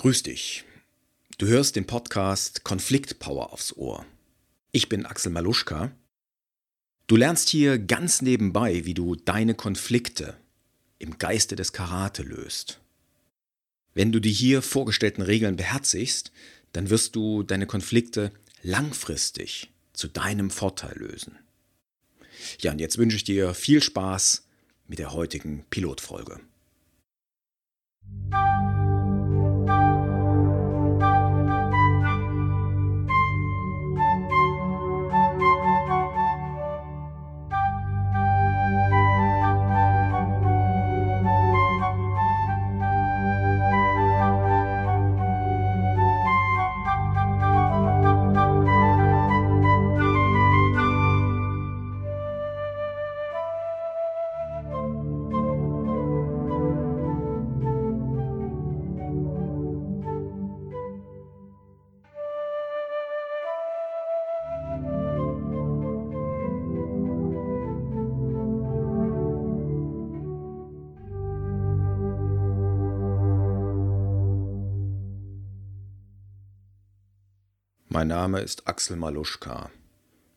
Grüß 0.00 0.22
dich. 0.22 0.64
Du 1.36 1.46
hörst 1.46 1.76
den 1.76 1.86
Podcast 1.86 2.64
Konfliktpower 2.64 3.52
aufs 3.52 3.76
Ohr. 3.76 4.06
Ich 4.72 4.88
bin 4.88 5.04
Axel 5.04 5.30
Maluschka. 5.30 5.92
Du 7.06 7.16
lernst 7.16 7.50
hier 7.50 7.78
ganz 7.78 8.22
nebenbei, 8.22 8.86
wie 8.86 8.94
du 8.94 9.14
deine 9.14 9.54
Konflikte 9.54 10.38
im 10.98 11.18
Geiste 11.18 11.54
des 11.54 11.74
Karate 11.74 12.22
löst. 12.22 12.80
Wenn 13.92 14.10
du 14.10 14.20
die 14.20 14.32
hier 14.32 14.62
vorgestellten 14.62 15.20
Regeln 15.20 15.56
beherzigst, 15.56 16.32
dann 16.72 16.88
wirst 16.88 17.14
du 17.14 17.42
deine 17.42 17.66
Konflikte 17.66 18.32
langfristig 18.62 19.70
zu 19.92 20.08
deinem 20.08 20.48
Vorteil 20.50 20.96
lösen. 20.96 21.38
Ja, 22.60 22.72
und 22.72 22.78
jetzt 22.78 22.96
wünsche 22.96 23.16
ich 23.16 23.24
dir 23.24 23.52
viel 23.52 23.82
Spaß 23.82 24.46
mit 24.88 24.98
der 24.98 25.12
heutigen 25.12 25.66
Pilotfolge. 25.68 26.40
Mein 77.92 78.06
Name 78.06 78.38
ist 78.38 78.68
Axel 78.68 78.96
Maluschka. 78.96 79.68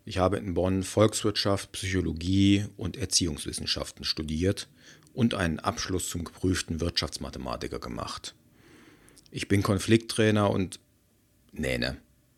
Ich 0.05 0.17
habe 0.17 0.37
in 0.37 0.55
Bonn 0.55 0.81
Volkswirtschaft, 0.81 1.71
Psychologie 1.73 2.65
und 2.77 2.97
Erziehungswissenschaften 2.97 4.05
studiert 4.05 4.67
und 5.13 5.35
einen 5.35 5.59
Abschluss 5.59 6.09
zum 6.09 6.23
geprüften 6.23 6.81
Wirtschaftsmathematiker 6.81 7.77
gemacht. 7.77 8.33
Ich 9.29 9.49
bin 9.49 9.61
Konflikttrainer 9.61 10.49
und. 10.49 10.79
Nee, 11.51 11.77
ne. 11.77 11.97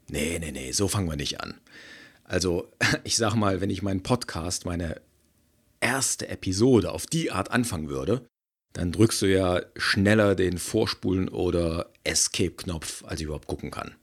Nee, 0.10 0.38
nee, 0.40 0.52
nee, 0.52 0.74
so 0.74 0.90
fangen 0.90 1.10
wir 1.10 1.16
nicht 1.16 1.40
an. 1.40 1.62
Also, 2.26 2.70
ich 3.06 3.16
sag 3.16 3.36
mal, 3.36 3.62
wenn 3.62 3.70
ich 3.70 3.82
meinen 3.82 4.04
Podcast, 4.04 4.66
meine 4.66 5.00
erste 5.80 6.28
Episode 6.28 6.92
auf 6.92 7.06
die 7.06 7.32
Art 7.32 7.52
anfangen 7.52 7.88
würde, 7.88 8.28
dann 8.74 8.92
drückst 8.92 9.22
du 9.22 9.28
ja 9.28 9.62
schneller 9.78 10.36
den 10.36 10.58
Vorspulen- 10.58 11.30
oder 11.30 11.90
Escape-Knopf, 12.04 13.06
als 13.06 13.22
ich 13.22 13.28
überhaupt 13.28 13.48
gucken 13.48 13.72
kann. 13.72 13.96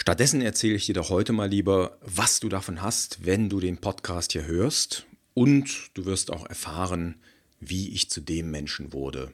Stattdessen 0.00 0.40
erzähle 0.40 0.76
ich 0.76 0.86
dir 0.86 0.94
doch 0.94 1.10
heute 1.10 1.32
mal 1.32 1.48
lieber, 1.48 1.98
was 2.02 2.38
du 2.38 2.48
davon 2.48 2.82
hast, 2.82 3.26
wenn 3.26 3.48
du 3.48 3.58
den 3.58 3.78
Podcast 3.78 4.30
hier 4.30 4.46
hörst. 4.46 5.06
Und 5.34 5.90
du 5.94 6.04
wirst 6.04 6.30
auch 6.30 6.46
erfahren, 6.46 7.20
wie 7.58 7.90
ich 7.90 8.08
zu 8.08 8.20
dem 8.20 8.48
Menschen 8.52 8.92
wurde, 8.92 9.32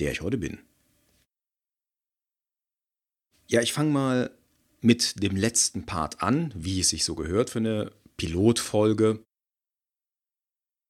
der 0.00 0.10
ich 0.10 0.20
heute 0.20 0.38
bin. 0.38 0.58
Ja, 3.46 3.60
ich 3.60 3.72
fange 3.72 3.92
mal 3.92 4.36
mit 4.80 5.22
dem 5.22 5.36
letzten 5.36 5.86
Part 5.86 6.20
an, 6.20 6.52
wie 6.56 6.80
es 6.80 6.88
sich 6.88 7.04
so 7.04 7.14
gehört 7.14 7.50
für 7.50 7.60
eine 7.60 7.92
Pilotfolge. 8.16 9.22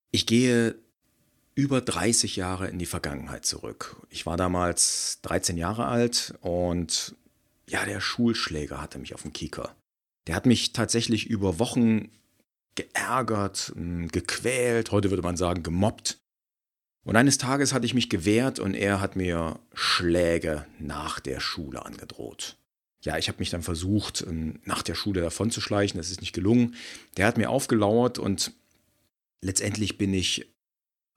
Ich 0.09 0.25
gehe 0.25 0.75
über 1.53 1.81
30 1.81 2.35
Jahre 2.35 2.67
in 2.67 2.79
die 2.79 2.87
Vergangenheit 2.87 3.45
zurück. 3.45 3.95
Ich 4.09 4.25
war 4.25 4.37
damals 4.37 5.19
13 5.21 5.55
Jahre 5.55 5.85
alt 5.85 6.33
und 6.41 7.15
ja, 7.69 7.85
der 7.85 8.01
Schulschläger 8.01 8.81
hatte 8.81 8.99
mich 8.99 9.13
auf 9.13 9.21
dem 9.21 9.33
Kieker. 9.33 9.75
Der 10.27 10.35
hat 10.35 10.45
mich 10.45 10.73
tatsächlich 10.73 11.27
über 11.27 11.59
Wochen 11.59 12.09
geärgert, 12.75 13.73
hm, 13.75 14.07
gequält, 14.09 14.91
heute 14.91 15.09
würde 15.09 15.23
man 15.23 15.37
sagen 15.37 15.63
gemobbt. 15.63 16.17
Und 17.05 17.15
eines 17.15 17.37
Tages 17.37 17.73
hatte 17.73 17.85
ich 17.85 17.93
mich 17.93 18.09
gewehrt 18.09 18.59
und 18.59 18.73
er 18.73 19.01
hat 19.01 19.15
mir 19.15 19.59
Schläge 19.73 20.65
nach 20.79 21.19
der 21.19 21.39
Schule 21.39 21.85
angedroht. 21.85 22.57
Ja, 23.03 23.17
ich 23.17 23.27
habe 23.27 23.39
mich 23.39 23.49
dann 23.49 23.63
versucht, 23.63 24.21
hm, 24.21 24.61
nach 24.63 24.81
der 24.81 24.95
Schule 24.95 25.21
davonzuschleichen, 25.21 25.97
das 25.97 26.09
ist 26.09 26.21
nicht 26.21 26.33
gelungen. 26.33 26.75
Der 27.17 27.27
hat 27.27 27.37
mir 27.37 27.49
aufgelauert 27.49 28.17
und 28.17 28.53
letztendlich 29.41 29.97
bin 29.97 30.13
ich 30.13 30.53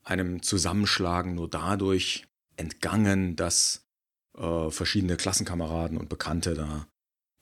einem 0.02 0.42
Zusammenschlagen 0.42 1.34
nur 1.34 1.48
dadurch 1.48 2.26
entgangen, 2.56 3.36
dass 3.36 3.85
äh, 4.36 4.70
verschiedene 4.70 5.16
Klassenkameraden 5.16 5.98
und 5.98 6.08
Bekannte 6.08 6.54
da 6.54 6.86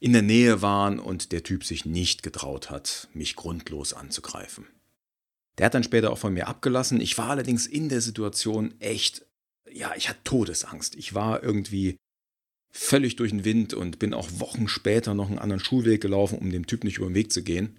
in 0.01 0.13
der 0.13 0.23
Nähe 0.23 0.61
waren 0.61 0.99
und 0.99 1.33
der 1.33 1.43
Typ 1.43 1.65
sich 1.65 1.85
nicht 1.85 2.23
getraut 2.23 2.71
hat, 2.71 3.09
mich 3.15 3.37
grundlos 3.37 3.95
anzugreifen. 3.95 4.67
Der 5.57 5.67
hat 5.67 5.75
dann 5.75 5.85
später 5.85 6.11
auch 6.11 6.19
von 6.19 6.35
mir 6.35 6.49
abgelassen. 6.49 7.01
Ich 7.01 7.17
war 7.17 7.31
allerdings 7.31 7.67
in 7.67 7.89
der 7.89 8.01
Situation 8.01 8.75
echt, 8.81 9.25
ja, 9.71 9.95
ich 9.97 10.09
hatte 10.09 10.21
Todesangst. 10.25 10.97
Ich 10.97 11.15
war 11.15 11.43
irgendwie 11.43 11.97
völlig 12.71 13.17
durch 13.17 13.31
den 13.31 13.45
Wind 13.45 13.73
und 13.73 14.01
bin 14.01 14.13
auch 14.13 14.29
Wochen 14.41 14.67
später 14.67 15.15
noch 15.15 15.29
einen 15.29 15.39
anderen 15.39 15.63
Schulweg 15.63 16.01
gelaufen, 16.01 16.39
um 16.39 16.51
dem 16.51 16.67
Typ 16.67 16.83
nicht 16.83 16.99
über 16.99 17.07
den 17.07 17.15
Weg 17.15 17.33
zu 17.33 17.43
gehen. 17.43 17.79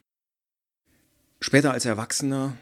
Später 1.42 1.74
als 1.74 1.86
Erwachsener 1.86 2.58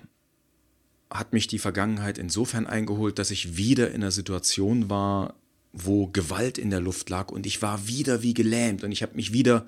hat 1.11 1.31
mich 1.31 1.47
die 1.47 1.59
Vergangenheit 1.59 2.17
insofern 2.17 2.65
eingeholt, 2.65 3.19
dass 3.19 3.29
ich 3.29 3.55
wieder 3.55 3.89
in 3.89 4.01
einer 4.01 4.11
Situation 4.11 4.89
war, 4.89 5.35
wo 5.73 6.07
Gewalt 6.07 6.57
in 6.57 6.69
der 6.69 6.79
Luft 6.79 7.09
lag 7.09 7.31
und 7.31 7.45
ich 7.45 7.61
war 7.61 7.87
wieder 7.87 8.21
wie 8.21 8.33
gelähmt 8.33 8.83
und 8.83 8.91
ich 8.91 9.01
habe 9.01 9.15
mich 9.15 9.33
wieder 9.33 9.65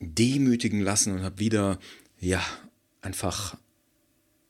demütigen 0.00 0.80
lassen 0.80 1.14
und 1.14 1.22
habe 1.22 1.38
wieder, 1.38 1.78
ja, 2.20 2.44
einfach 3.00 3.56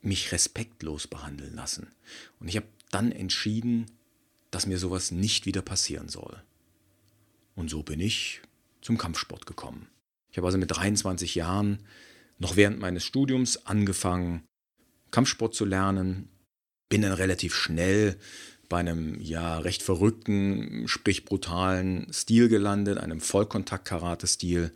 mich 0.03 0.33
respektlos 0.33 1.07
behandeln 1.07 1.55
lassen. 1.55 1.87
Und 2.41 2.49
ich 2.49 2.57
habe 2.57 2.67
dann 2.91 3.13
entschieden, 3.13 3.87
dass 4.51 4.67
mir 4.67 4.79
sowas 4.79 5.11
nicht 5.11 5.47
wieder 5.47 5.63
passieren 5.63 6.09
soll. 6.09 6.43
Und 7.55 7.71
so 7.71 7.83
bin 7.83 8.01
ich 8.01 8.43
zum 8.81 8.99
Kampfsport 8.99 9.47
gekommen. 9.47 9.89
Ich 10.31 10.39
habe 10.39 10.47
also 10.47 10.59
mit 10.59 10.71
23 10.71 11.35
Jahren 11.35 11.81
noch 12.39 12.57
während 12.57 12.79
meines 12.79 13.05
Studiums 13.05 13.67
angefangen, 13.67 14.45
Kampfsport 15.11 15.55
zu 15.55 15.65
lernen, 15.65 16.29
bin 16.89 17.03
dann 17.03 17.13
relativ 17.13 17.55
schnell 17.55 18.19
bei 18.69 18.79
einem 18.79 19.21
ja 19.21 19.59
recht 19.59 19.83
verrückten, 19.83 20.87
sprich 20.87 21.25
brutalen 21.25 22.07
Stil 22.13 22.49
gelandet, 22.49 22.99
einem 22.99 23.21
Vollkontakt-Karate-Stil. 23.21 24.73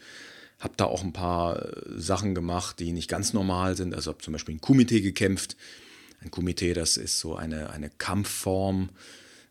Habe 0.58 0.74
da 0.76 0.84
auch 0.84 1.02
ein 1.02 1.12
paar 1.12 1.60
äh, 1.60 2.00
Sachen 2.00 2.34
gemacht, 2.34 2.78
die 2.78 2.92
nicht 2.92 3.08
ganz 3.08 3.32
normal 3.32 3.76
sind. 3.76 3.94
Also 3.94 4.10
habe 4.10 4.22
zum 4.22 4.32
Beispiel 4.32 4.54
ein 4.54 4.60
Kumite 4.60 5.00
gekämpft. 5.02 5.56
Ein 6.20 6.30
Kumite, 6.30 6.72
das 6.72 6.96
ist 6.96 7.18
so 7.18 7.34
eine, 7.34 7.70
eine 7.70 7.90
Kampfform, 7.90 8.90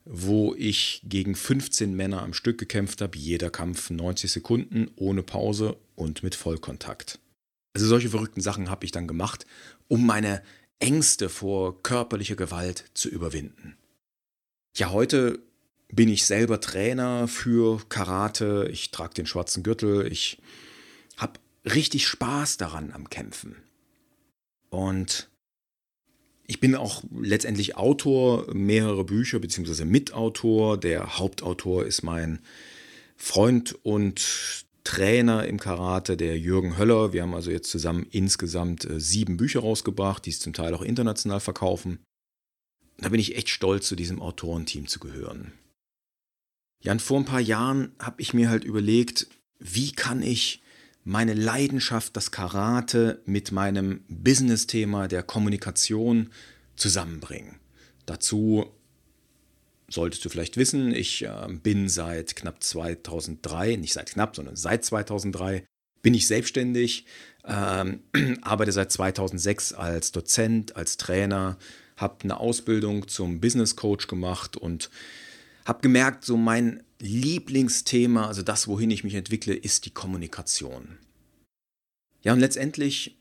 wo 0.05 0.55
ich 0.55 1.01
gegen 1.03 1.35
15 1.35 1.93
Männer 1.93 2.23
am 2.23 2.33
Stück 2.33 2.57
gekämpft 2.57 3.01
habe. 3.01 3.17
Jeder 3.17 3.49
Kampf 3.49 3.89
90 3.89 4.31
Sekunden, 4.31 4.89
ohne 4.95 5.21
Pause 5.21 5.77
und 5.95 6.23
mit 6.23 6.33
Vollkontakt. 6.33 7.19
Also 7.73 7.87
solche 7.87 8.09
verrückten 8.09 8.41
Sachen 8.41 8.69
habe 8.69 8.85
ich 8.85 8.91
dann 8.91 9.07
gemacht, 9.07 9.45
um 9.87 10.05
meine 10.05 10.41
Ängste 10.79 11.29
vor 11.29 11.83
körperlicher 11.83 12.35
Gewalt 12.35 12.85
zu 12.93 13.09
überwinden. 13.09 13.77
Ja, 14.73 14.91
heute 14.91 15.39
bin 15.91 16.07
ich 16.07 16.25
selber 16.25 16.61
Trainer 16.61 17.27
für 17.27 17.81
Karate. 17.89 18.69
Ich 18.71 18.91
trage 18.91 19.13
den 19.15 19.25
schwarzen 19.25 19.63
Gürtel. 19.63 20.09
Ich 20.09 20.37
habe 21.17 21.39
richtig 21.65 22.07
Spaß 22.07 22.55
daran 22.55 22.93
am 22.93 23.09
Kämpfen. 23.09 23.57
Und 24.69 25.29
ich 26.47 26.61
bin 26.61 26.75
auch 26.75 27.03
letztendlich 27.13 27.75
Autor 27.75 28.53
mehrerer 28.53 29.03
Bücher, 29.03 29.39
beziehungsweise 29.39 29.83
Mitautor. 29.83 30.77
Der 30.79 31.17
Hauptautor 31.19 31.85
ist 31.85 32.01
mein 32.03 32.39
Freund 33.17 33.77
und 33.83 34.65
Trainer 34.85 35.45
im 35.47 35.59
Karate, 35.59 36.15
der 36.15 36.39
Jürgen 36.39 36.77
Höller. 36.77 37.11
Wir 37.11 37.23
haben 37.23 37.35
also 37.35 37.51
jetzt 37.51 37.69
zusammen 37.69 38.07
insgesamt 38.09 38.85
äh, 38.85 39.01
sieben 39.01 39.35
Bücher 39.35 39.59
rausgebracht, 39.59 40.25
die 40.25 40.29
es 40.29 40.39
zum 40.39 40.53
Teil 40.53 40.73
auch 40.73 40.81
international 40.81 41.41
verkaufen 41.41 41.99
da 43.01 43.09
bin 43.09 43.19
ich 43.19 43.35
echt 43.35 43.49
stolz, 43.49 43.87
zu 43.87 43.95
diesem 43.95 44.21
Autorenteam 44.21 44.87
zu 44.87 44.99
gehören. 44.99 45.53
Ja, 46.83 46.91
und 46.93 47.01
vor 47.01 47.19
ein 47.19 47.25
paar 47.25 47.41
Jahren 47.41 47.91
habe 47.99 48.21
ich 48.21 48.33
mir 48.33 48.49
halt 48.49 48.63
überlegt, 48.63 49.27
wie 49.59 49.91
kann 49.91 50.23
ich 50.23 50.61
meine 51.03 51.33
Leidenschaft, 51.33 52.15
das 52.15 52.31
Karate, 52.31 53.21
mit 53.25 53.51
meinem 53.51 54.03
Business-Thema 54.07 55.07
der 55.07 55.23
Kommunikation 55.23 56.29
zusammenbringen. 56.75 57.59
Dazu 58.05 58.71
solltest 59.89 60.23
du 60.23 60.29
vielleicht 60.29 60.57
wissen, 60.57 60.93
ich 60.93 61.23
äh, 61.23 61.47
bin 61.49 61.89
seit 61.89 62.35
knapp 62.35 62.63
2003, 62.63 63.75
nicht 63.75 63.93
seit 63.93 64.11
knapp, 64.11 64.35
sondern 64.35 64.55
seit 64.55 64.85
2003 64.85 65.65
bin 66.01 66.13
ich 66.13 66.27
selbstständig, 66.27 67.05
ähm, 67.45 68.01
arbeite 68.41 68.71
seit 68.71 68.91
2006 68.91 69.73
als 69.73 70.11
Dozent, 70.11 70.75
als 70.75 70.97
Trainer, 70.97 71.57
habe 72.01 72.23
eine 72.23 72.39
Ausbildung 72.39 73.07
zum 73.07 73.39
Business 73.39 73.75
Coach 73.75 74.07
gemacht 74.07 74.57
und 74.57 74.89
habe 75.65 75.81
gemerkt, 75.81 76.25
so 76.25 76.37
mein 76.37 76.83
Lieblingsthema, 76.99 78.27
also 78.27 78.41
das, 78.41 78.67
wohin 78.67 78.91
ich 78.91 79.03
mich 79.03 79.15
entwickle, 79.15 79.53
ist 79.53 79.85
die 79.85 79.91
Kommunikation. 79.91 80.97
Ja, 82.23 82.33
und 82.33 82.39
letztendlich 82.39 83.17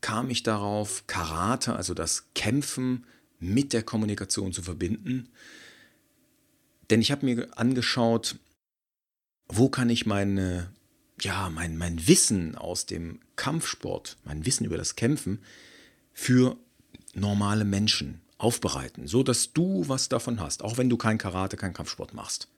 kam 0.00 0.30
ich 0.30 0.42
darauf, 0.42 1.06
Karate, 1.06 1.74
also 1.74 1.94
das 1.94 2.32
Kämpfen 2.34 3.04
mit 3.40 3.72
der 3.72 3.82
Kommunikation 3.82 4.52
zu 4.52 4.62
verbinden. 4.62 5.28
Denn 6.90 7.00
ich 7.00 7.10
habe 7.10 7.26
mir 7.26 7.58
angeschaut, 7.58 8.38
wo 9.48 9.68
kann 9.68 9.90
ich 9.90 10.06
meine, 10.06 10.72
ja, 11.20 11.50
mein, 11.50 11.76
mein 11.76 12.06
Wissen 12.06 12.56
aus 12.56 12.86
dem 12.86 13.20
Kampfsport, 13.36 14.18
mein 14.24 14.46
Wissen 14.46 14.64
über 14.64 14.76
das 14.76 14.96
Kämpfen 14.96 15.40
für 16.12 16.56
normale 17.14 17.64
Menschen 17.64 18.20
aufbereiten, 18.38 19.06
so 19.06 19.22
dass 19.22 19.52
du 19.52 19.88
was 19.88 20.08
davon 20.08 20.40
hast, 20.40 20.62
auch 20.62 20.78
wenn 20.78 20.88
du 20.88 20.96
kein 20.96 21.18
Karate, 21.18 21.56
kein 21.56 21.74
Kampfsport 21.74 22.14
machst. 22.14 22.48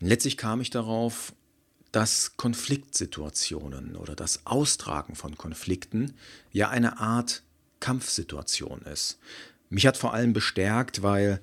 Letztlich 0.00 0.36
kam 0.36 0.60
ich 0.60 0.70
darauf, 0.70 1.32
dass 1.92 2.36
Konfliktsituationen 2.36 3.96
oder 3.96 4.14
das 4.14 4.44
Austragen 4.44 5.14
von 5.14 5.38
Konflikten 5.38 6.14
ja 6.52 6.68
eine 6.68 6.98
Art 6.98 7.42
Kampfsituation 7.80 8.82
ist. 8.82 9.18
Mich 9.70 9.86
hat 9.86 9.96
vor 9.96 10.12
allem 10.12 10.32
bestärkt, 10.32 11.02
weil 11.02 11.40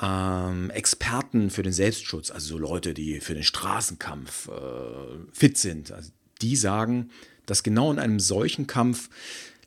ähm, 0.00 0.70
Experten 0.70 1.50
für 1.50 1.62
den 1.62 1.72
Selbstschutz, 1.72 2.30
also 2.30 2.54
so 2.54 2.58
Leute, 2.58 2.94
die 2.94 3.20
für 3.20 3.34
den 3.34 3.42
Straßenkampf 3.42 4.48
äh, 4.48 5.32
fit 5.32 5.58
sind, 5.58 5.92
also 5.92 6.10
die 6.40 6.56
sagen, 6.56 7.10
dass 7.46 7.62
genau 7.62 7.92
in 7.92 7.98
einem 7.98 8.20
solchen 8.20 8.66
Kampf 8.66 9.10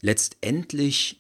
letztendlich 0.05 1.19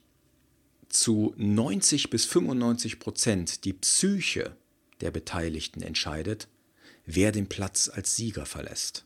zu 0.89 1.33
90 1.37 2.11
bis 2.11 2.25
95 2.25 2.99
Prozent 2.99 3.65
die 3.65 3.73
Psyche 3.73 4.55
der 5.01 5.09
Beteiligten 5.09 5.81
entscheidet, 5.81 6.47
wer 7.07 7.31
den 7.31 7.49
Platz 7.49 7.89
als 7.89 8.15
Sieger 8.15 8.45
verlässt. 8.45 9.05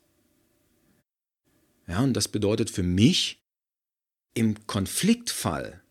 Ja, 1.87 2.01
und 2.01 2.13
das 2.13 2.27
bedeutet 2.27 2.69
für 2.69 2.83
mich, 2.83 3.41
im 4.33 4.67
Konfliktfall 4.67 5.81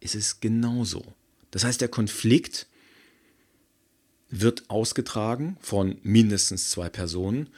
ist 0.00 0.16
es 0.16 0.40
genauso. 0.40 1.14
Das 1.52 1.62
heißt, 1.62 1.80
der 1.80 1.88
Konflikt 1.88 2.66
wird 4.30 4.68
ausgetragen 4.68 5.56
von 5.60 5.98
mindestens 6.02 6.70
zwei 6.70 6.88
Personen 6.88 7.50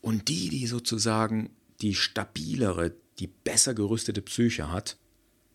und 0.00 0.28
die, 0.28 0.48
die 0.48 0.66
sozusagen 0.66 1.50
die 1.82 1.94
stabilere, 1.94 2.96
die 3.20 3.28
besser 3.28 3.74
gerüstete 3.74 4.22
Psyche 4.22 4.72
hat, 4.72 4.96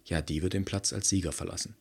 ja, 0.06 0.22
die 0.22 0.42
wird 0.42 0.54
den 0.54 0.66
Platz 0.66 0.94
als 0.94 1.10
Sieger 1.10 1.31
verlassen. 1.31 1.75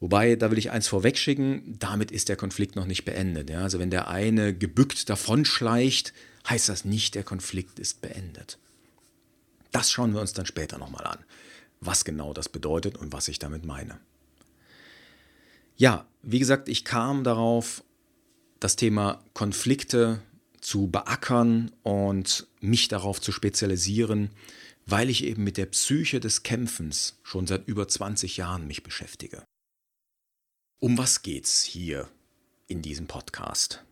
Wobei, 0.00 0.36
da 0.36 0.50
will 0.50 0.58
ich 0.58 0.70
eins 0.70 0.86
vorwegschicken, 0.86 1.76
damit 1.78 2.12
ist 2.12 2.28
der 2.28 2.36
Konflikt 2.36 2.76
noch 2.76 2.86
nicht 2.86 3.04
beendet. 3.04 3.50
Ja? 3.50 3.62
Also 3.62 3.78
wenn 3.78 3.90
der 3.90 4.08
eine 4.08 4.54
gebückt 4.54 5.08
davonschleicht, 5.08 6.12
heißt 6.48 6.68
das 6.68 6.84
nicht, 6.84 7.14
der 7.14 7.24
Konflikt 7.24 7.78
ist 7.78 8.00
beendet. 8.00 8.58
Das 9.72 9.90
schauen 9.90 10.14
wir 10.14 10.20
uns 10.20 10.32
dann 10.32 10.46
später 10.46 10.78
nochmal 10.78 11.06
an, 11.06 11.18
was 11.80 12.04
genau 12.04 12.32
das 12.32 12.48
bedeutet 12.48 12.96
und 12.96 13.12
was 13.12 13.28
ich 13.28 13.38
damit 13.38 13.64
meine. 13.64 13.98
Ja, 15.76 16.06
wie 16.22 16.38
gesagt, 16.38 16.68
ich 16.68 16.84
kam 16.84 17.24
darauf, 17.24 17.84
das 18.60 18.76
Thema 18.76 19.22
Konflikte 19.34 20.20
zu 20.60 20.88
beackern 20.88 21.70
und 21.82 22.46
mich 22.60 22.88
darauf 22.88 23.20
zu 23.20 23.30
spezialisieren, 23.30 24.30
weil 24.90 25.10
ich 25.10 25.22
eben 25.24 25.44
mit 25.44 25.58
der 25.58 25.66
Psyche 25.66 26.18
des 26.18 26.42
Kämpfens 26.42 27.18
schon 27.22 27.46
seit 27.46 27.68
über 27.68 27.86
20 27.86 28.38
Jahren 28.38 28.66
mich 28.66 28.82
beschäftige. 28.82 29.44
Um 30.80 30.96
was 30.96 31.20
geht's 31.20 31.62
hier 31.62 32.08
in 32.68 32.80
diesem 32.80 33.06
Podcast? 33.06 33.84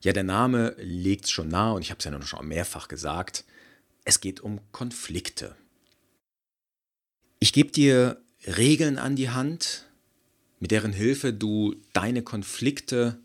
Ja, 0.00 0.12
der 0.12 0.22
Name 0.22 0.76
legt 0.78 1.28
schon 1.28 1.48
nahe 1.48 1.74
und 1.74 1.82
ich 1.82 1.90
habe 1.90 1.98
es 1.98 2.04
ja 2.04 2.12
noch 2.12 2.24
schon 2.24 2.46
mehrfach 2.46 2.86
gesagt. 2.86 3.44
Es 4.04 4.20
geht 4.20 4.38
um 4.40 4.60
Konflikte. 4.70 5.56
Ich 7.40 7.52
gebe 7.52 7.72
dir 7.72 8.22
Regeln 8.46 8.96
an 8.96 9.16
die 9.16 9.30
Hand, 9.30 9.88
mit 10.60 10.70
deren 10.70 10.92
Hilfe 10.92 11.32
du 11.32 11.74
deine 11.92 12.22
Konflikte 12.22 13.18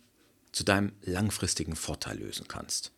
zu 0.52 0.64
deinem 0.64 0.94
langfristigen 1.02 1.76
Vorteil 1.76 2.18
lösen 2.18 2.48
kannst. 2.48 2.95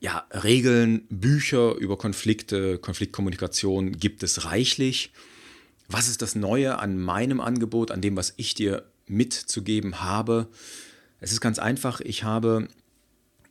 Ja, 0.00 0.26
Regeln, 0.30 1.06
Bücher 1.08 1.74
über 1.76 1.96
Konflikte, 1.96 2.78
Konfliktkommunikation 2.78 3.92
gibt 3.92 4.22
es 4.22 4.44
reichlich. 4.44 5.12
Was 5.88 6.08
ist 6.08 6.20
das 6.20 6.34
Neue 6.34 6.78
an 6.78 6.98
meinem 6.98 7.40
Angebot, 7.40 7.90
an 7.90 8.02
dem, 8.02 8.16
was 8.16 8.34
ich 8.36 8.54
dir 8.54 8.84
mitzugeben 9.06 10.02
habe? 10.02 10.48
Es 11.20 11.32
ist 11.32 11.40
ganz 11.40 11.58
einfach, 11.58 12.00
ich 12.00 12.24
habe 12.24 12.68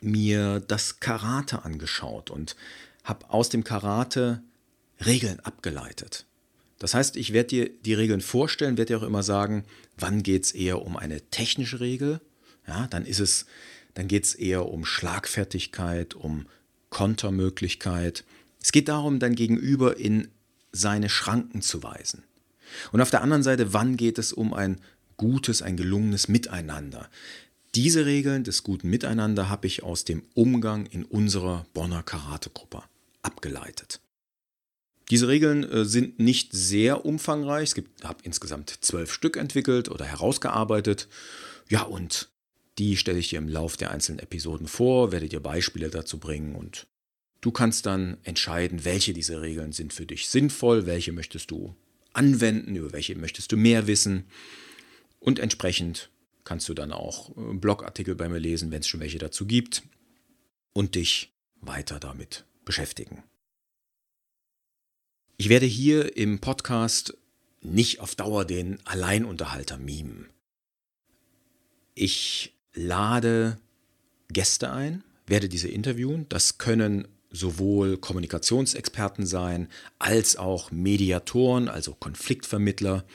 mir 0.02 0.60
das 0.60 1.00
Karate 1.00 1.66
angeschaut 1.66 2.30
und 2.30 2.56
habe 3.04 3.30
aus 3.30 3.50
dem 3.50 3.64
Karate 3.64 4.44
Regeln 5.04 5.40
abgeleitet. 5.40 6.26
Das 6.78 6.94
heißt, 6.94 7.16
ich 7.16 7.34
werde 7.34 7.48
dir 7.48 7.70
die 7.70 7.94
Regeln 7.94 8.22
vorstellen, 8.22 8.78
werde 8.78 8.94
dir 8.94 9.00
auch 9.00 9.08
immer 9.08 9.24
sagen, 9.24 9.64
wann 9.98 10.24
geht 10.24 10.44
es 10.44 10.52
eher 10.52 10.82
um 10.82 10.98
eine 10.98 11.22
technische 11.22 11.80
Regel, 11.80 12.22
ja, 12.68 12.88
dann 12.88 13.06
ist 13.06 13.20
es, 13.20 13.46
dann 13.96 14.08
geht 14.08 14.26
es 14.26 14.36
eher 14.36 14.68
um 14.68 14.86
Schlagfertigkeit, 14.86 16.14
um 16.14 16.46
Kontermöglichkeit. 16.90 18.24
Es 18.62 18.72
geht 18.72 18.88
darum, 18.88 19.20
dein 19.20 19.36
Gegenüber 19.36 19.98
in 19.98 20.28
seine 20.72 21.10
Schranken 21.10 21.62
zu 21.62 21.82
weisen. 21.82 22.24
Und 22.92 23.02
auf 23.02 23.10
der 23.10 23.22
anderen 23.22 23.44
Seite, 23.44 23.74
wann 23.74 23.98
geht 23.98 24.18
es 24.20 24.34
um 24.34 24.54
ein 24.54 24.80
gutes, 25.18 25.62
ein 25.62 25.78
gelungenes 25.78 26.28
Miteinander? 26.28 27.10
Diese 27.74 28.06
Regeln 28.06 28.44
des 28.44 28.64
guten 28.64 28.90
Miteinander 28.90 29.50
habe 29.50 29.68
ich 29.68 29.84
aus 29.84 30.06
dem 30.06 30.24
Umgang 30.34 30.86
in 30.86 31.04
unserer 31.04 31.66
Bonner 31.74 32.04
Karate-Gruppe 32.04 32.84
abgeleitet. 33.22 34.00
Diese 35.10 35.28
Regeln 35.28 35.64
äh, 35.64 35.86
sind 35.86 36.20
nicht 36.20 36.52
sehr 36.52 37.06
umfangreich. 37.06 37.74
Ich 37.76 37.84
habe 38.04 38.20
insgesamt 38.24 38.78
zwölf 38.82 39.12
Stück 39.12 39.38
entwickelt 39.38 39.90
oder 39.90 40.06
herausgearbeitet. 40.06 41.08
Ja, 41.70 41.84
und 41.84 42.30
die 42.78 42.98
stelle 42.98 43.20
ich 43.20 43.30
dir 43.30 43.40
im 43.40 43.48
Lauf 43.48 43.78
der 43.78 43.92
einzelnen 43.92 44.20
Episoden 44.20 44.68
vor, 44.68 45.12
werde 45.12 45.30
dir 45.30 45.40
Beispiele 45.40 45.90
dazu 45.90 46.20
bringen 46.20 46.56
und 46.56 46.88
Du 47.46 47.52
kannst 47.52 47.86
dann 47.86 48.18
entscheiden, 48.24 48.86
welche 48.86 49.14
dieser 49.14 49.44
Regeln 49.44 49.72
sind 49.72 49.94
für 49.94 50.08
dich 50.08 50.30
sinnvoll, 50.30 50.88
welche 50.88 51.12
möchtest 51.12 51.52
du 51.52 51.76
anwenden, 52.12 52.76
über 52.76 52.92
welche 52.92 53.16
möchtest 53.16 53.52
du 53.52 53.56
mehr 53.56 53.86
wissen. 53.86 54.26
Und 55.20 55.38
entsprechend 55.38 56.10
kannst 56.44 56.68
du 56.70 56.74
dann 56.74 56.92
auch 56.92 57.38
äh, 57.38 57.54
Blogartikel 57.54 58.16
bei 58.16 58.30
mir 58.30 58.40
lesen, 58.40 58.72
wenn 58.72 58.80
es 58.80 58.88
schon 58.88 59.00
welche 59.00 59.20
dazu 59.20 59.46
gibt, 59.46 59.84
und 60.74 60.96
dich 60.96 61.36
weiter 61.62 62.00
damit 62.00 62.46
beschäftigen. 62.66 63.22
Ich 65.38 65.50
werde 65.50 65.68
hier 65.68 66.18
im 66.18 66.40
Podcast 66.40 67.16
nicht 67.62 68.00
auf 68.00 68.16
Dauer 68.16 68.46
den 68.46 68.84
Alleinunterhalter 68.88 69.78
mimen. 69.78 70.32
Ich 71.94 72.55
lade 72.76 73.58
Gäste 74.30 74.72
ein, 74.72 75.04
werde 75.28 75.50
diese 75.50 75.68
interviewen. 75.68 76.28
Das 76.30 76.58
können 76.58 77.08
sowohl 77.32 77.98
Kommunikationsexperten 77.98 79.26
sein, 79.26 79.68
als 80.00 80.38
auch 80.38 80.72
Mediatoren, 80.72 81.68
also 81.68 81.94
Konfliktvermittler 81.94 83.06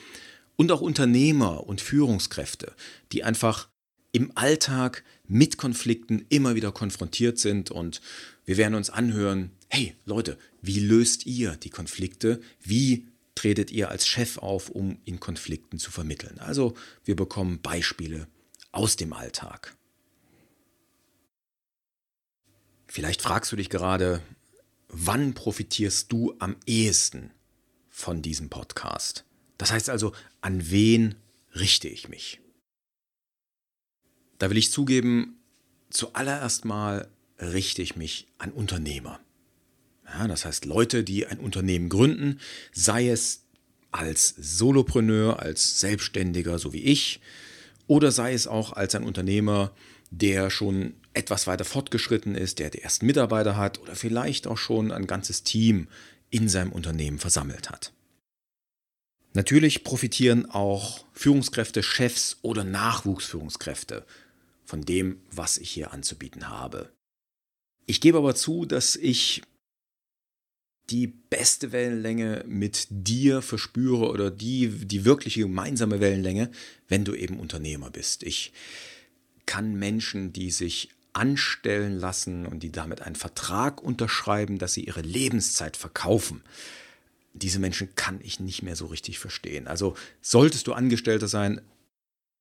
und 0.55 0.71
auch 0.71 0.81
Unternehmer 0.81 1.65
und 1.65 1.81
Führungskräfte, 1.81 2.73
die 3.11 3.23
einfach 3.23 3.69
im 4.11 4.31
Alltag 4.35 5.03
mit 5.27 5.57
Konflikten 5.57 6.25
immer 6.29 6.55
wieder 6.55 6.71
konfrontiert 6.71 7.39
sind 7.39 7.71
und 7.71 8.01
wir 8.45 8.57
werden 8.57 8.75
uns 8.75 8.89
anhören, 8.89 9.51
hey 9.69 9.95
Leute, 10.05 10.37
wie 10.61 10.79
löst 10.79 11.25
ihr 11.25 11.55
die 11.55 11.69
Konflikte? 11.69 12.41
Wie 12.61 13.07
tretet 13.35 13.71
ihr 13.71 13.89
als 13.89 14.05
Chef 14.05 14.37
auf, 14.37 14.69
um 14.69 14.99
in 15.05 15.19
Konflikten 15.19 15.79
zu 15.79 15.89
vermitteln? 15.89 16.39
Also 16.39 16.75
wir 17.05 17.15
bekommen 17.15 17.61
Beispiele 17.61 18.27
aus 18.71 18.95
dem 18.95 19.13
Alltag. 19.13 19.75
Vielleicht 22.87 23.21
fragst 23.21 23.51
du 23.51 23.55
dich 23.55 23.69
gerade, 23.69 24.21
wann 24.89 25.33
profitierst 25.33 26.11
du 26.11 26.35
am 26.39 26.55
ehesten 26.65 27.31
von 27.89 28.21
diesem 28.21 28.49
Podcast? 28.49 29.25
Das 29.57 29.71
heißt 29.71 29.89
also, 29.89 30.13
an 30.41 30.69
wen 30.71 31.15
richte 31.55 31.87
ich 31.87 32.09
mich? 32.09 32.41
Da 34.39 34.49
will 34.49 34.57
ich 34.57 34.71
zugeben, 34.71 35.39
zuallererst 35.89 36.65
mal 36.65 37.07
richte 37.39 37.81
ich 37.81 37.95
mich 37.95 38.27
an 38.37 38.51
Unternehmer. 38.51 39.19
Ja, 40.05 40.27
das 40.27 40.45
heißt 40.45 40.65
Leute, 40.65 41.03
die 41.03 41.27
ein 41.27 41.39
Unternehmen 41.39 41.89
gründen, 41.89 42.39
sei 42.73 43.07
es 43.07 43.45
als 43.91 44.35
Solopreneur, 44.37 45.39
als 45.39 45.79
Selbstständiger, 45.79 46.59
so 46.59 46.73
wie 46.73 46.83
ich, 46.83 47.21
oder 47.87 48.11
sei 48.11 48.33
es 48.33 48.47
auch 48.47 48.73
als 48.73 48.95
ein 48.95 49.03
Unternehmer, 49.03 49.71
der 50.09 50.49
schon 50.49 50.95
etwas 51.13 51.47
weiter 51.47 51.65
fortgeschritten 51.65 52.35
ist, 52.35 52.59
der 52.59 52.69
die 52.69 52.81
ersten 52.81 53.05
Mitarbeiter 53.05 53.57
hat 53.57 53.79
oder 53.79 53.95
vielleicht 53.95 54.47
auch 54.47 54.57
schon 54.57 54.91
ein 54.91 55.07
ganzes 55.07 55.43
Team 55.43 55.87
in 56.29 56.49
seinem 56.49 56.71
Unternehmen 56.71 57.19
versammelt 57.19 57.69
hat. 57.69 57.93
Natürlich 59.33 59.83
profitieren 59.83 60.49
auch 60.49 61.05
Führungskräfte, 61.13 61.83
Chefs 61.83 62.37
oder 62.41 62.63
Nachwuchsführungskräfte 62.63 64.05
von 64.65 64.81
dem, 64.81 65.21
was 65.31 65.57
ich 65.57 65.69
hier 65.69 65.93
anzubieten 65.93 66.49
habe. 66.49 66.91
Ich 67.85 68.01
gebe 68.01 68.17
aber 68.17 68.35
zu, 68.35 68.65
dass 68.65 68.95
ich 68.95 69.41
die 70.91 71.07
beste 71.07 71.71
Wellenlänge 71.71 72.43
mit 72.47 72.87
dir 72.89 73.41
verspüre 73.41 74.09
oder 74.09 74.29
die, 74.29 74.67
die 74.69 75.05
wirkliche 75.05 75.41
gemeinsame 75.41 75.99
Wellenlänge, 75.99 76.51
wenn 76.87 77.05
du 77.05 77.15
eben 77.15 77.39
Unternehmer 77.39 77.89
bist. 77.89 78.23
Ich 78.23 78.51
kann 79.45 79.75
Menschen, 79.75 80.33
die 80.33 80.51
sich 80.51 80.89
anstellen 81.13 81.97
lassen 81.97 82.45
und 82.45 82.63
die 82.63 82.71
damit 82.71 83.01
einen 83.01 83.15
Vertrag 83.15 83.81
unterschreiben, 83.81 84.57
dass 84.57 84.73
sie 84.73 84.85
ihre 84.85 85.01
Lebenszeit 85.01 85.77
verkaufen, 85.77 86.41
diese 87.33 87.59
Menschen 87.59 87.95
kann 87.95 88.19
ich 88.21 88.39
nicht 88.39 88.61
mehr 88.61 88.75
so 88.75 88.87
richtig 88.87 89.19
verstehen. 89.19 89.67
Also 89.67 89.95
solltest 90.21 90.67
du 90.67 90.73
Angestellter 90.73 91.27
sein, 91.27 91.61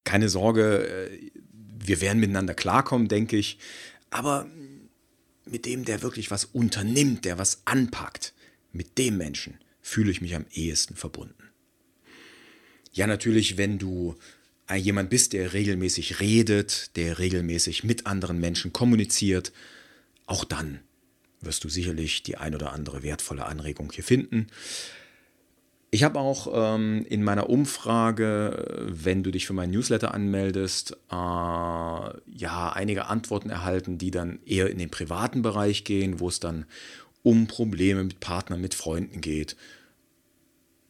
keine 0.04 0.28
Sorge, 0.28 0.87
äh, 0.88 1.30
wir 1.78 2.00
werden 2.00 2.21
miteinander 2.21 2.54
klarkommen, 2.54 3.09
denke 3.09 3.37
ich. 3.37 3.59
Aber 4.11 4.47
mit 5.45 5.66
dem, 5.66 5.85
der 5.85 6.02
wirklich 6.02 6.30
was 6.30 6.45
unternimmt, 6.45 7.25
der 7.25 7.38
was 7.38 7.62
anpackt, 7.64 8.35
mit 8.72 8.98
dem 8.98 9.16
Menschen 9.16 9.58
fühle 9.80 10.10
ich 10.10 10.20
mich 10.20 10.34
am 10.34 10.46
ehesten 10.52 10.96
verbunden. 10.96 11.50
Ja, 12.92 13.06
natürlich, 13.06 13.56
wenn 13.56 13.78
du 13.78 14.16
jemand 14.76 15.10
bist, 15.10 15.32
der 15.32 15.52
regelmäßig 15.52 16.20
redet, 16.20 16.96
der 16.96 17.18
regelmäßig 17.18 17.82
mit 17.84 18.06
anderen 18.06 18.38
Menschen 18.38 18.72
kommuniziert, 18.72 19.52
auch 20.26 20.44
dann 20.44 20.80
wirst 21.40 21.64
du 21.64 21.68
sicherlich 21.68 22.22
die 22.22 22.36
ein 22.36 22.54
oder 22.54 22.72
andere 22.72 23.02
wertvolle 23.02 23.46
Anregung 23.46 23.90
hier 23.92 24.04
finden. 24.04 24.48
Ich 25.92 26.04
habe 26.04 26.20
auch 26.20 26.46
ähm, 26.54 27.04
in 27.08 27.24
meiner 27.24 27.50
Umfrage, 27.50 28.86
wenn 28.86 29.24
du 29.24 29.32
dich 29.32 29.46
für 29.46 29.54
meinen 29.54 29.72
Newsletter 29.72 30.14
anmeldest, 30.14 30.92
äh, 31.10 31.14
ja 31.14 32.72
einige 32.72 33.06
Antworten 33.06 33.50
erhalten, 33.50 33.98
die 33.98 34.12
dann 34.12 34.38
eher 34.46 34.70
in 34.70 34.78
den 34.78 34.90
privaten 34.90 35.42
Bereich 35.42 35.82
gehen, 35.82 36.20
wo 36.20 36.28
es 36.28 36.38
dann 36.38 36.66
um 37.22 37.46
Probleme 37.46 38.04
mit 38.04 38.20
Partnern, 38.20 38.60
mit 38.60 38.74
Freunden 38.74 39.20
geht. 39.20 39.56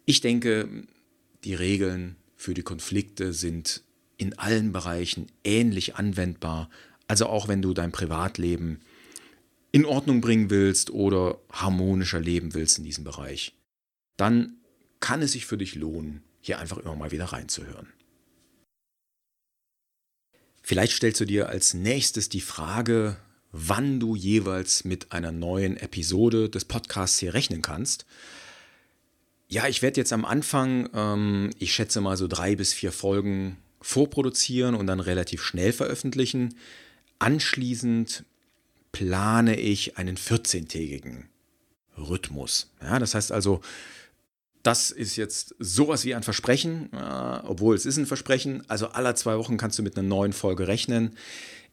Ich 0.05 0.21
denke, 0.21 0.69
die 1.45 1.55
Regeln 1.55 2.17
für 2.37 2.55
die 2.55 2.63
Konflikte 2.63 3.33
sind 3.33 3.83
in 4.17 4.39
allen 4.39 4.73
Bereichen 4.73 5.27
ähnlich 5.45 5.97
anwendbar. 5.97 6.71
Also 7.09 7.27
auch 7.27 7.49
wenn 7.49 7.63
du 7.63 7.75
dein 7.75 7.93
Privatleben 7.93 8.81
in 9.73 9.85
Ordnung 9.85 10.21
bringen 10.21 10.51
willst 10.51 10.91
oder 10.91 11.39
harmonischer 11.51 12.21
leben 12.21 12.55
willst 12.55 12.79
in 12.79 12.85
diesem 12.85 13.05
Bereich, 13.05 13.55
dann 14.17 14.57
kann 15.01 15.23
es 15.23 15.33
sich 15.33 15.47
für 15.47 15.57
dich 15.57 15.75
lohnen, 15.75 16.23
hier 16.41 16.59
einfach 16.59 16.79
immer 16.79 16.97
mal 16.97 17.11
wieder 17.11 17.27
reinzuhören. 17.27 17.89
Vielleicht 20.63 20.93
stellst 20.93 21.21
du 21.21 21.25
dir 21.25 21.49
als 21.49 21.75
nächstes 21.75 22.29
die 22.29 22.41
Frage, 22.43 23.17
wann 23.53 24.01
du 24.01 24.15
jeweils 24.15 24.85
mit 24.85 25.13
einer 25.13 25.33
neuen 25.33 25.77
Episode 25.77 26.49
des 26.49 26.65
Podcasts 26.65 27.19
hier 27.19 27.35
rechnen 27.35 27.63
kannst. 27.63 28.07
Ja, 29.49 29.67
ich 29.67 29.83
werde 29.83 30.01
jetzt 30.01 30.13
am 30.13 30.25
Anfang, 30.25 30.89
ähm, 30.95 31.51
ich 31.59 31.73
schätze 31.73 32.01
mal 32.01 32.17
so 32.17 32.29
drei 32.29 32.55
bis 32.55 32.73
vier 32.73 32.93
Folgen 32.93 33.57
vorproduzieren 33.81 34.75
und 34.75 34.87
dann 34.87 35.01
relativ 35.01 35.43
schnell 35.43 35.73
veröffentlichen. 35.73 36.55
Anschließend 37.19 38.25
plane 38.93 39.59
ich 39.59 39.99
einen 39.99 40.17
14-tägigen 40.17 41.25
Rhythmus. 41.97 42.71
Ja, 42.81 42.99
das 42.99 43.15
heißt 43.15 43.33
also, 43.33 43.61
das 44.63 44.91
ist 44.91 45.17
jetzt 45.17 45.55
sowas 45.59 46.05
wie 46.05 46.15
ein 46.15 46.23
Versprechen, 46.23 46.93
äh, 46.93 47.41
obwohl 47.45 47.75
es 47.75 47.87
ist 47.87 47.97
ein 47.97 48.07
Versprechen. 48.07 48.63
Also 48.69 48.89
alle 48.89 49.15
zwei 49.15 49.37
Wochen 49.39 49.57
kannst 49.57 49.79
du 49.79 49.83
mit 49.83 49.97
einer 49.97 50.07
neuen 50.07 50.33
Folge 50.33 50.69
rechnen. 50.69 51.17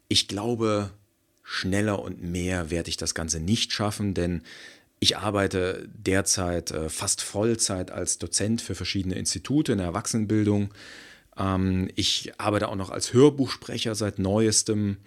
Ich 0.08 0.28
glaube, 0.28 0.92
schneller 1.50 2.00
und 2.00 2.22
mehr 2.22 2.70
werde 2.70 2.90
ich 2.90 2.98
das 2.98 3.16
Ganze 3.16 3.40
nicht 3.40 3.72
schaffen, 3.72 4.14
denn 4.14 4.42
ich 5.00 5.18
arbeite 5.18 5.88
derzeit 5.94 6.72
äh, 6.72 6.90
fast 6.90 7.22
Vollzeit 7.22 7.90
als 7.90 8.18
Dozent 8.18 8.62
für 8.62 8.76
verschiedene 8.76 9.16
Institute 9.16 9.72
in 9.72 9.78
der 9.78 9.88
Erwachsenenbildung. 9.88 10.74
Ähm, 11.38 11.90
ich 11.96 12.34
arbeite 12.38 12.68
auch 12.68 12.76
noch 12.76 12.90
als 12.90 13.14
Hörbuchsprecher 13.14 13.96
seit 13.96 14.20
neuestem. 14.20 14.98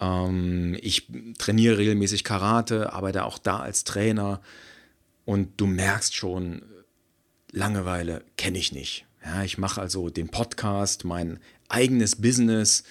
Ähm, 0.00 0.76
ich 0.80 1.06
trainiere 1.38 1.78
regelmäßig 1.78 2.24
Karate, 2.24 2.92
arbeite 2.92 3.24
auch 3.24 3.38
da 3.38 3.60
als 3.60 3.84
Trainer. 3.84 4.40
Und 5.24 5.60
du 5.60 5.66
merkst 5.66 6.16
schon, 6.16 6.62
Langeweile 7.52 8.24
kenne 8.36 8.58
ich 8.58 8.72
nicht. 8.72 9.06
Ja, 9.24 9.44
ich 9.44 9.58
mache 9.58 9.80
also 9.80 10.10
den 10.10 10.28
Podcast, 10.28 11.04
mein 11.04 11.38
eigenes 11.68 12.16
Business 12.16 12.82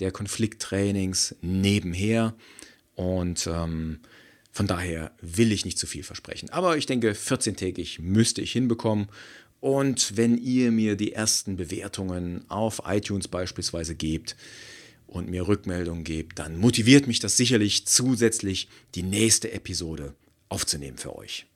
der 0.00 0.12
Konflikttrainings 0.12 1.36
nebenher. 1.40 2.34
Und 2.94 3.46
ähm, 3.46 4.00
von 4.52 4.66
daher 4.66 5.12
will 5.20 5.52
ich 5.52 5.64
nicht 5.64 5.78
zu 5.78 5.86
viel 5.86 6.02
versprechen. 6.02 6.50
Aber 6.50 6.76
ich 6.76 6.86
denke, 6.86 7.12
14-tägig 7.12 8.00
müsste 8.00 8.40
ich 8.40 8.52
hinbekommen. 8.52 9.08
Und 9.60 10.16
wenn 10.16 10.38
ihr 10.38 10.70
mir 10.70 10.96
die 10.96 11.12
ersten 11.12 11.56
Bewertungen 11.56 12.48
auf 12.48 12.82
iTunes 12.86 13.28
beispielsweise 13.28 13.94
gebt 13.94 14.36
und 15.06 15.28
mir 15.28 15.46
Rückmeldungen 15.46 16.04
gebt, 16.04 16.38
dann 16.38 16.56
motiviert 16.58 17.06
mich 17.06 17.20
das 17.20 17.36
sicherlich 17.36 17.86
zusätzlich, 17.86 18.68
die 18.94 19.02
nächste 19.02 19.52
Episode 19.52 20.14
aufzunehmen 20.48 20.98
für 20.98 21.16
euch. 21.16 21.46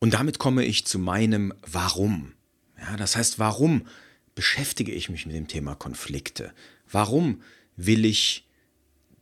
Und 0.00 0.14
damit 0.14 0.38
komme 0.38 0.64
ich 0.64 0.84
zu 0.84 0.98
meinem 0.98 1.54
Warum. 1.66 2.32
Ja, 2.78 2.96
das 2.96 3.16
heißt, 3.16 3.38
warum 3.38 3.86
beschäftige 4.34 4.92
ich 4.92 5.08
mich 5.08 5.26
mit 5.26 5.34
dem 5.34 5.48
Thema 5.48 5.74
Konflikte? 5.74 6.52
Warum 6.90 7.42
will 7.76 8.04
ich 8.04 8.46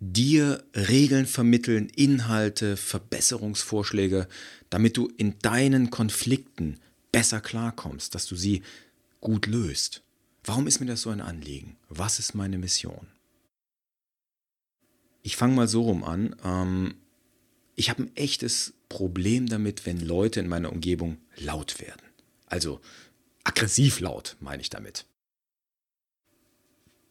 dir 0.01 0.65
Regeln 0.75 1.27
vermitteln, 1.27 1.89
Inhalte, 1.89 2.77
Verbesserungsvorschläge, 2.77 4.27
damit 4.69 4.97
du 4.97 5.09
in 5.17 5.39
deinen 5.39 5.91
Konflikten 5.91 6.81
besser 7.13 7.41
klarkommst, 7.41 8.15
dass 8.15 8.27
du 8.27 8.35
sie 8.35 8.63
gut 9.21 9.47
löst? 9.47 10.03
Warum 10.45 10.67
ist 10.67 10.81
mir 10.81 10.87
das 10.87 11.03
so 11.03 11.11
ein 11.11 11.21
Anliegen? 11.21 11.77
Was 11.89 12.19
ist 12.19 12.35
meine 12.35 12.59
Mission? 12.59 13.07
Ich 15.23 15.37
fange 15.37 15.55
mal 15.55 15.69
so 15.69 15.83
rum 15.83 16.03
an. 16.03 16.35
Ähm, 16.45 16.95
ich 17.77 17.91
habe 17.91 18.03
ein 18.03 18.17
echtes 18.17 18.75
Problem 18.89 19.47
damit, 19.47 19.87
wenn 19.87 20.01
Leute 20.01 20.41
in 20.41 20.49
meiner 20.49 20.73
Umgebung 20.73 21.19
laut 21.37 21.81
werden. 21.81 22.03
Also 22.47 22.81
aggressiv 23.45 24.01
laut, 24.01 24.37
meine 24.41 24.63
ich 24.63 24.71
damit. 24.71 25.07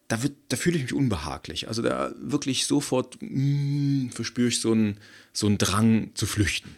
Da, 0.08 0.24
wird, 0.24 0.36
da 0.50 0.58
fühle 0.58 0.78
ich 0.78 0.84
mich 0.84 0.94
unbehaglich. 0.94 1.68
Also 1.68 1.82
da 1.82 2.14
wirklich 2.18 2.68
sofort 2.68 3.18
mm, 3.22 4.10
verspüre 4.10 4.50
ich 4.50 4.60
so 4.60 4.74
einen, 4.74 5.00
so 5.32 5.48
einen 5.48 5.58
Drang 5.58 6.12
zu 6.16 6.26
flüchten. 6.26 6.76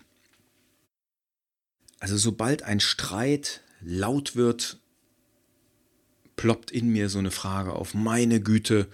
Also 1.99 2.17
sobald 2.17 2.63
ein 2.63 2.79
Streit 2.79 3.61
laut 3.81 4.35
wird, 4.35 4.79
ploppt 6.35 6.71
in 6.71 6.89
mir 6.89 7.09
so 7.09 7.19
eine 7.19 7.31
Frage 7.31 7.73
auf, 7.73 7.93
meine 7.93 8.41
Güte, 8.41 8.87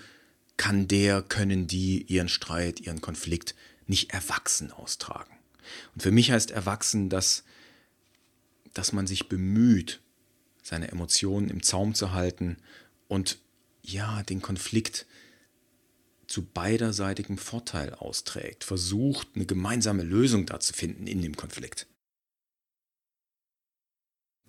kann 0.58 0.88
der, 0.88 1.22
können 1.22 1.68
die 1.68 2.04
ihren 2.04 2.30
Streit, 2.30 2.82
ihren 2.82 3.02
Konflikt 3.02 3.56
nicht 3.88 4.12
erwachsen 4.12 4.72
austragen. 4.72 5.34
Und 5.94 6.04
für 6.04 6.12
mich 6.12 6.32
heißt 6.32 6.52
erwachsen, 6.52 7.10
dass, 7.10 7.44
dass 8.74 8.94
man 8.94 9.08
sich 9.08 9.30
bemüht, 9.30 10.02
seine 10.70 10.90
Emotionen 10.90 11.50
im 11.50 11.64
Zaum 11.64 11.96
zu 11.96 12.14
halten 12.14 12.58
und 13.08 13.40
ja, 13.82 14.22
den 14.22 14.40
Konflikt 14.40 15.08
zu 16.28 16.46
beiderseitigem 16.46 17.40
Vorteil 17.40 17.96
austrägt, 17.96 18.64
versucht, 18.64 19.30
eine 19.34 19.48
gemeinsame 19.48 20.04
Lösung 20.04 20.46
da 20.46 20.60
zu 20.60 20.74
finden 20.74 21.08
in 21.08 21.24
dem 21.24 21.36
Konflikt. 21.36 21.88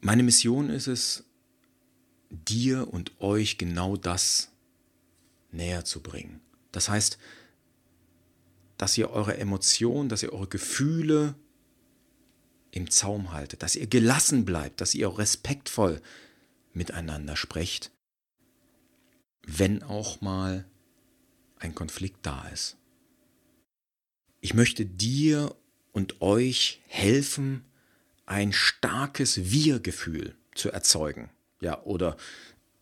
Meine 0.03 0.23
Mission 0.23 0.69
ist 0.69 0.89
es, 0.89 1.25
dir 2.29 2.93
und 2.93 3.19
euch 3.21 3.57
genau 3.57 3.97
das 3.97 4.51
näher 5.53 5.87
zu 5.87 6.03
bringen. 6.03 6.43
Das 6.71 6.91
heißt, 6.91 7.19
dass 8.77 8.97
ihr 8.99 9.11
eure 9.11 9.39
Emotionen, 9.39 10.11
dass 10.11 10.23
ihr 10.23 10.35
eure 10.35 10.49
Gefühle 10.49 11.35
im 12.71 12.91
Zaum 12.91 13.33
haltet, 13.33 13.63
dass 13.63 13.77
ihr 13.77 13.87
gelassen 13.87 14.45
bleibt, 14.45 14.81
dass 14.81 14.95
ihr 14.95 15.19
respektvoll 15.19 16.01
miteinander 16.73 17.37
sprecht, 17.37 17.91
wenn 19.47 19.83
auch 19.83 20.21
mal 20.21 20.65
ein 21.59 21.75
Konflikt 21.75 22.25
da 22.25 22.49
ist. 22.49 22.77
Ich 24.41 24.55
möchte 24.55 24.87
dir 24.87 25.55
und 25.93 26.23
euch 26.23 26.81
helfen, 26.87 27.65
ein 28.27 28.53
starkes 28.53 29.51
Wir-Gefühl 29.51 30.37
zu 30.55 30.71
erzeugen. 30.71 31.31
Ja, 31.61 31.83
oder 31.83 32.17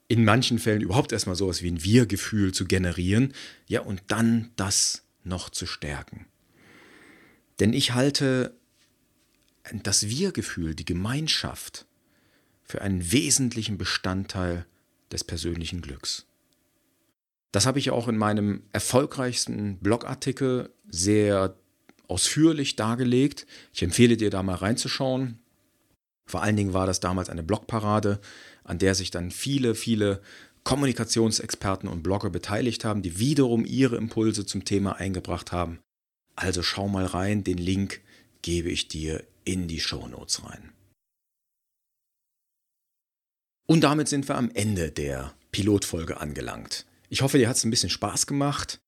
in 0.07 0.25
manchen 0.25 0.59
Fällen 0.59 0.83
überhaupt 0.83 1.13
erstmal 1.13 1.37
sowas 1.37 1.63
wie 1.63 1.71
ein 1.71 1.83
Wir-Gefühl 1.83 2.53
zu 2.53 2.67
generieren, 2.67 3.35
ja, 3.67 3.81
und 3.81 4.03
dann 4.09 4.51
das 4.57 5.05
noch 5.25 5.51
zu 5.51 5.67
stärken. 5.67 6.27
Denn 7.61 7.73
ich 7.73 7.93
halte 7.95 8.57
das 9.83 10.09
Wir-Gefühl, 10.09 10.75
die 10.75 10.85
Gemeinschaft, 10.85 11.87
für 12.63 12.83
einen 12.83 13.13
wesentlichen 13.13 13.79
Bestandteil 13.79 14.67
des 15.11 15.25
persönlichen 15.25 15.81
Glücks. 15.81 16.27
Das 17.51 17.65
habe 17.65 17.79
ich 17.79 17.91
auch 17.91 18.09
in 18.09 18.19
meinem 18.19 18.63
erfolgreichsten 18.73 19.79
Blogartikel 19.79 20.71
sehr 20.87 21.57
ausführlich 22.09 22.77
dargelegt. 22.77 23.47
Ich 23.73 23.83
empfehle 23.83 24.17
dir 24.17 24.31
da 24.31 24.43
mal 24.43 24.57
reinzuschauen. 24.57 25.39
Vor 26.27 26.43
allen 26.43 26.57
Dingen 26.57 26.75
war 26.75 26.87
das 26.87 27.01
damals 27.01 27.31
eine 27.31 27.43
Blogparade, 27.43 28.21
an 28.65 28.79
der 28.79 28.95
sich 28.95 29.11
dann 29.11 29.31
viele, 29.31 29.75
viele 29.75 30.21
Kommunikationsexperten 30.65 31.89
und 31.89 32.03
Blogger 32.03 32.29
beteiligt 32.29 32.85
haben, 32.85 33.01
die 33.01 33.19
wiederum 33.19 33.65
ihre 33.65 33.97
Impulse 33.97 34.45
zum 34.45 34.67
Thema 34.67 34.97
eingebracht 34.97 35.53
haben. 35.53 35.79
Also 36.37 36.63
schau 36.63 36.89
mal 36.89 37.07
rein, 37.07 37.45
den 37.45 37.57
Link 37.57 38.03
gebe 38.43 38.69
ich 38.69 38.89
dir 38.89 39.25
in 39.49 39.67
die 39.67 39.81
Show 39.81 40.07
Notes 40.07 40.45
rein. 40.45 40.73
Und 43.67 43.81
damit 43.83 44.09
sind 44.09 44.29
wir 44.29 44.37
am 44.37 44.51
Ende 44.51 44.91
der 44.91 45.35
Pilotfolge 45.53 46.21
angelangt. 46.21 46.85
Ich 47.09 47.23
hoffe, 47.23 47.39
dir 47.39 47.49
hat 47.49 47.57
es 47.57 47.65
ein 47.65 47.71
bisschen 47.71 47.89
Spaß 47.89 48.27
gemacht. 48.27 48.79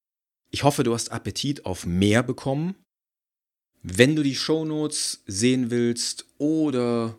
Ich 0.50 0.62
hoffe, 0.62 0.82
du 0.82 0.92
hast 0.92 1.12
Appetit 1.12 1.64
auf 1.64 1.86
mehr 1.86 2.22
bekommen. 2.22 2.74
Wenn 3.82 4.14
du 4.14 4.22
die 4.22 4.34
Shownotes 4.34 5.22
sehen 5.26 5.70
willst 5.70 6.26
oder 6.36 7.16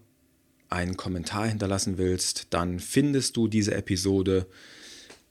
einen 0.69 0.95
Kommentar 0.95 1.48
hinterlassen 1.48 1.98
willst, 1.98 2.48
dann 2.51 2.79
findest 2.79 3.36
du 3.38 3.48
diese 3.48 3.74
Episode 3.74 4.45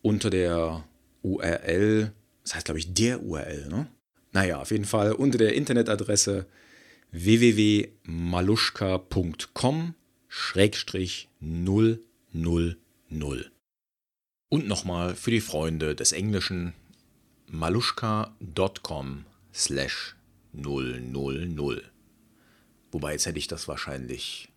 unter 0.02 0.30
der 0.30 0.84
URL, 1.22 2.12
das 2.42 2.56
heißt 2.56 2.64
glaube 2.64 2.80
ich 2.80 2.92
der 2.92 3.22
URL, 3.22 3.68
ne? 3.68 3.86
Naja, 4.32 4.60
auf 4.60 4.70
jeden 4.70 4.84
Fall 4.84 5.12
unter 5.12 5.38
der 5.38 5.54
Internetadresse 5.54 6.46
www.maluschka.com 7.12 9.94
000. 12.32 12.76
Und 14.48 14.68
nochmal 14.68 15.14
für 15.14 15.30
die 15.30 15.40
Freunde 15.40 15.94
des 15.94 16.12
Englischen 16.12 16.74
maluschka.com 17.48 19.24
slash 19.52 20.16
000. 20.52 21.82
Wobei 22.92 23.12
jetzt 23.12 23.26
hätte 23.26 23.38
ich 23.38 23.48
das 23.48 23.68
wahrscheinlich 23.68 24.48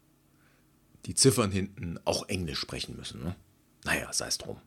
die 1.05 1.15
Ziffern 1.15 1.51
hinten 1.51 1.99
auch 2.05 2.29
Englisch 2.29 2.59
sprechen 2.59 2.95
müssen. 2.95 3.23
Ne? 3.23 3.35
Naja, 3.83 4.11
sei 4.13 4.27
es 4.27 4.37
drum. 4.37 4.57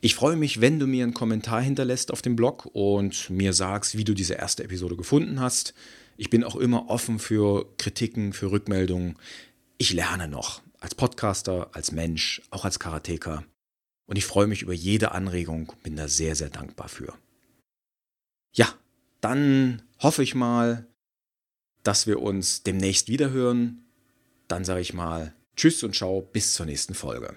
Ich 0.00 0.14
freue 0.14 0.36
mich, 0.36 0.60
wenn 0.60 0.78
du 0.78 0.86
mir 0.86 1.04
einen 1.04 1.14
Kommentar 1.14 1.62
hinterlässt 1.62 2.12
auf 2.12 2.20
dem 2.20 2.36
Blog 2.36 2.68
und 2.74 3.30
mir 3.30 3.54
sagst, 3.54 3.96
wie 3.96 4.04
du 4.04 4.12
diese 4.12 4.34
erste 4.34 4.62
Episode 4.62 4.96
gefunden 4.96 5.40
hast. 5.40 5.72
Ich 6.16 6.30
bin 6.30 6.44
auch 6.44 6.56
immer 6.56 6.88
offen 6.88 7.18
für 7.18 7.74
Kritiken, 7.76 8.32
für 8.32 8.50
Rückmeldungen. 8.50 9.18
Ich 9.78 9.92
lerne 9.92 10.28
noch 10.28 10.62
als 10.80 10.94
Podcaster, 10.94 11.70
als 11.72 11.92
Mensch, 11.92 12.42
auch 12.50 12.64
als 12.64 12.78
Karateka. 12.78 13.44
Und 14.06 14.16
ich 14.16 14.26
freue 14.26 14.46
mich 14.46 14.62
über 14.62 14.74
jede 14.74 15.12
Anregung, 15.12 15.72
bin 15.82 15.96
da 15.96 16.08
sehr, 16.08 16.36
sehr 16.36 16.50
dankbar 16.50 16.88
für. 16.88 17.14
Ja, 18.54 18.68
dann 19.20 19.82
hoffe 20.00 20.22
ich 20.22 20.34
mal, 20.34 20.86
dass 21.82 22.06
wir 22.06 22.20
uns 22.20 22.62
demnächst 22.62 23.08
wiederhören. 23.08 23.84
Dann 24.46 24.64
sage 24.64 24.82
ich 24.82 24.92
mal 24.92 25.34
Tschüss 25.56 25.82
und 25.82 25.94
Ciao, 25.94 26.20
bis 26.20 26.54
zur 26.54 26.66
nächsten 26.66 26.94
Folge. 26.94 27.34